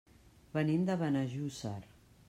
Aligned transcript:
Venim 0.55 0.87
de 0.89 0.95
Benejússer. 1.03 1.77